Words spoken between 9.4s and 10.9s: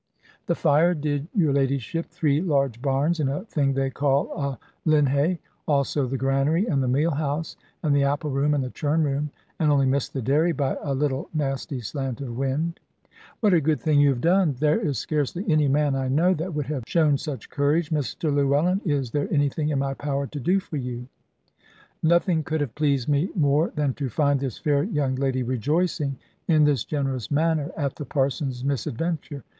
and only missed the dairy by